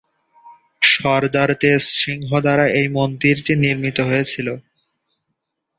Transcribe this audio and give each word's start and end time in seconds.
সর্দার 0.81 1.49
তেজ 1.61 1.83
সিংহ 1.99 2.29
দ্বারা 2.45 2.65
এই 2.79 2.87
মন্দিরটি 2.97 3.53
নির্মিত 3.63 3.97
হয়েছিল। 4.09 4.47